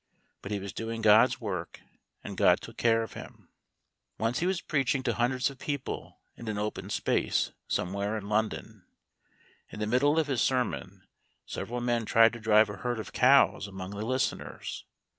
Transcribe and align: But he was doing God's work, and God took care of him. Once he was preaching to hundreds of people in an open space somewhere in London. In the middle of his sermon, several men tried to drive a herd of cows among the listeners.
But 0.41 0.51
he 0.51 0.57
was 0.57 0.73
doing 0.73 1.03
God's 1.03 1.39
work, 1.39 1.79
and 2.23 2.35
God 2.35 2.59
took 2.59 2.75
care 2.75 3.03
of 3.03 3.13
him. 3.13 3.49
Once 4.17 4.39
he 4.39 4.47
was 4.47 4.59
preaching 4.59 5.03
to 5.03 5.13
hundreds 5.13 5.51
of 5.51 5.59
people 5.59 6.21
in 6.35 6.47
an 6.47 6.57
open 6.57 6.89
space 6.89 7.51
somewhere 7.67 8.17
in 8.17 8.27
London. 8.27 8.83
In 9.69 9.79
the 9.79 9.85
middle 9.85 10.17
of 10.17 10.25
his 10.25 10.41
sermon, 10.41 11.03
several 11.45 11.81
men 11.81 12.05
tried 12.05 12.33
to 12.33 12.39
drive 12.39 12.67
a 12.67 12.77
herd 12.77 12.99
of 12.99 13.13
cows 13.13 13.67
among 13.67 13.91
the 13.91 14.03
listeners. 14.03 14.85